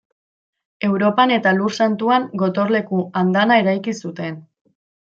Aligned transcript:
Europan 0.87 1.33
eta 1.35 1.53
Lur 1.59 1.77
Santuan 1.85 2.27
gotorleku 2.45 3.05
andana 3.25 3.63
eraiki 3.67 3.99
zuten. 4.07 4.45